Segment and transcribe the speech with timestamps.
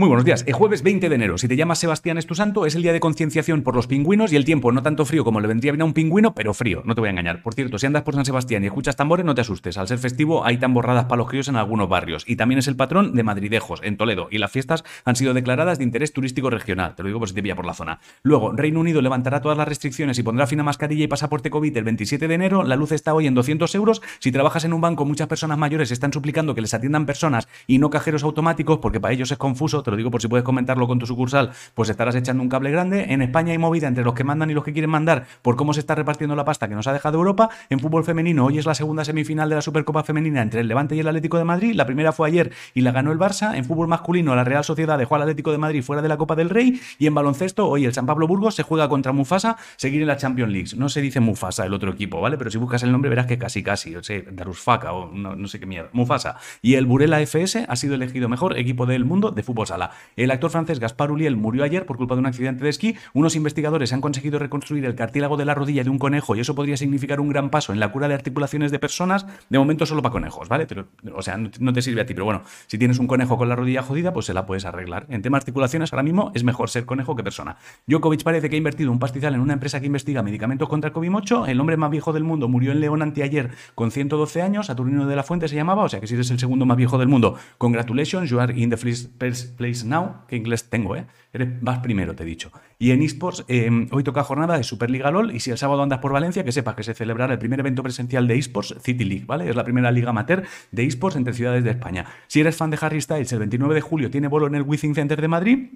[0.00, 0.44] Muy buenos días.
[0.46, 2.92] El jueves 20 de enero, si te llamas Sebastián es tu santo, es el día
[2.92, 5.82] de concienciación por los pingüinos y el tiempo no tanto frío como le vendría bien
[5.82, 7.42] a un pingüino, pero frío, no te voy a engañar.
[7.42, 9.76] Por cierto, si andas por San Sebastián y escuchas tambores, no te asustes.
[9.76, 12.22] Al ser festivo hay tamborradas para los críos en algunos barrios.
[12.28, 14.28] Y también es el patrón de Madridejos, en Toledo.
[14.30, 16.94] Y las fiestas han sido declaradas de interés turístico regional.
[16.94, 17.98] Te lo digo por si te pilla por la zona.
[18.22, 21.76] Luego, Reino Unido levantará todas las restricciones y pondrá fin a mascarilla y pasaporte COVID
[21.76, 22.62] el 27 de enero.
[22.62, 24.00] La luz está hoy en 200 euros.
[24.20, 27.78] Si trabajas en un banco, muchas personas mayores están suplicando que les atiendan personas y
[27.78, 29.82] no cajeros automáticos porque para ellos es confuso.
[29.88, 32.70] Te lo digo por si puedes comentar con tu sucursal, pues estarás echando un cable
[32.70, 33.06] grande.
[33.08, 35.72] En España hay movida entre los que mandan y los que quieren mandar por cómo
[35.72, 37.48] se está repartiendo la pasta que nos ha dejado Europa.
[37.70, 40.94] En fútbol femenino, hoy es la segunda semifinal de la Supercopa Femenina entre el Levante
[40.94, 41.74] y el Atlético de Madrid.
[41.74, 43.56] La primera fue ayer y la ganó el Barça.
[43.56, 46.36] En fútbol masculino, la Real Sociedad dejó al Atlético de Madrid fuera de la Copa
[46.36, 46.78] del Rey.
[46.98, 50.18] Y en baloncesto, hoy el San Pablo Burgos se juega contra Mufasa, seguir en la
[50.18, 50.68] Champions League.
[50.76, 52.36] No se dice Mufasa, el otro equipo, ¿vale?
[52.36, 55.48] Pero si buscas el nombre verás que casi casi, o sea, Darusfaka o no, no
[55.48, 56.36] sé qué mierda, Mufasa.
[56.60, 59.77] Y el Burela FS ha sido elegido mejor equipo del mundo de fútbol sala.
[60.16, 62.96] El actor francés Gaspar Uliel murió ayer por culpa de un accidente de esquí.
[63.14, 66.54] Unos investigadores han conseguido reconstruir el cartílago de la rodilla de un conejo y eso
[66.54, 69.26] podría significar un gran paso en la cura de articulaciones de personas.
[69.48, 70.66] De momento solo para conejos, ¿vale?
[71.14, 73.56] O sea, no te sirve a ti, pero bueno, si tienes un conejo con la
[73.56, 75.06] rodilla jodida, pues se la puedes arreglar.
[75.08, 77.56] En tema de articulaciones, ahora mismo es mejor ser conejo que persona.
[77.86, 80.94] Djokovic parece que ha invertido un pastizal en una empresa que investiga medicamentos contra el
[80.94, 81.48] COVID-8.
[81.48, 84.66] El hombre más viejo del mundo murió en León anteayer con 112 años.
[84.66, 86.98] Saturnino de la Fuente se llamaba, o sea que si eres el segundo más viejo
[86.98, 89.48] del mundo, congratulations, you are in the first place
[89.84, 90.24] now.
[90.26, 91.06] Que inglés tengo, ¿eh?
[91.32, 92.50] Eres, vas primero, te he dicho.
[92.78, 95.34] Y en eSports, em, hoy toca jornada de Superliga LOL.
[95.34, 97.82] Y si el sábado andas por Valencia, que sepas que se celebrará el primer evento
[97.82, 99.48] presencial de eSports, City League, ¿vale?
[99.48, 102.06] Es la primera liga amateur de eSports entre ciudades de España.
[102.26, 104.94] Si eres fan de Harry Styles, el 29 de julio tiene bolo en el Withing
[104.94, 105.68] Center de Madrid.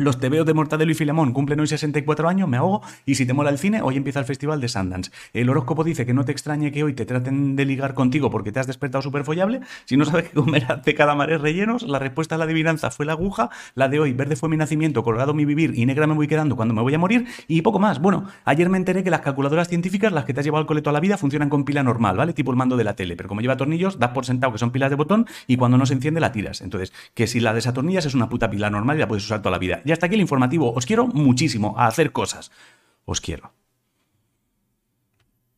[0.00, 3.32] Los tebeos de Mortadelo y Filemón cumplen hoy 64 años, me ahogo, y si te
[3.32, 5.10] mola el cine, hoy empieza el Festival de Sundance.
[5.32, 8.52] El horóscopo dice que no te extrañe que hoy te traten de ligar contigo porque
[8.52, 9.58] te has despertado súper follable.
[9.86, 13.14] Si no sabes qué comer de calamares rellenos, la respuesta a la adivinanza fue la
[13.14, 16.28] aguja, la de hoy, verde fue mi nacimiento, colorado mi vivir y negra me voy
[16.28, 17.98] quedando cuando me voy a morir, y poco más.
[17.98, 20.90] Bueno, ayer me enteré que las calculadoras científicas, las que te has llevado al coleto
[20.90, 22.34] a la vida, funcionan con pila normal, ¿vale?
[22.34, 24.70] Tipo el mando de la tele, pero como lleva tornillos, das por sentado que son
[24.70, 26.60] pilas de botón y cuando no se enciende la tiras.
[26.60, 29.50] Entonces, que si la desatornillas es una puta pila normal y la puedes usar toda
[29.50, 29.82] la vida.
[29.88, 32.52] Ya está aquí el informativo os quiero muchísimo a hacer cosas.
[33.06, 33.57] Os quiero.